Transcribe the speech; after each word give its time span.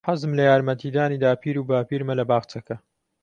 حەزم 0.07 0.31
لە 0.37 0.43
یارمەتیدانی 0.49 1.21
داپیر 1.23 1.55
و 1.57 1.67
باپیرمە 1.69 2.13
لە 2.19 2.23
باخچەکە. 2.29 2.75